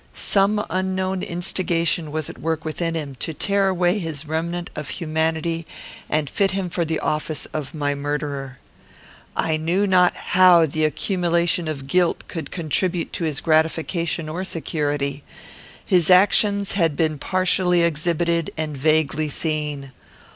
Some 0.15 0.65
unknown 0.71 1.21
instigation 1.21 2.11
was 2.11 2.27
at 2.27 2.39
work 2.39 2.65
within 2.65 2.95
him, 2.95 3.13
to 3.19 3.35
tear 3.35 3.67
away 3.67 3.99
his 3.99 4.25
remnant 4.27 4.71
of 4.75 4.89
humanity 4.89 5.67
and 6.09 6.27
fit 6.27 6.49
him 6.49 6.71
for 6.71 6.83
the 6.83 6.99
office 6.99 7.45
of 7.53 7.75
my 7.75 7.93
murderer. 7.93 8.57
I 9.37 9.57
knew 9.57 9.85
not 9.85 10.15
how 10.15 10.65
the 10.65 10.85
accumulation 10.85 11.67
of 11.67 11.85
guilt 11.85 12.23
could 12.27 12.49
contribute 12.49 13.13
to 13.13 13.25
his 13.25 13.41
gratification 13.41 14.27
or 14.27 14.43
security. 14.43 15.23
His 15.85 16.09
actions 16.09 16.71
had 16.71 16.95
been 16.95 17.19
partially 17.19 17.83
exhibited 17.83 18.49
and 18.57 18.75
vaguely 18.75 19.29
seen. 19.29 19.91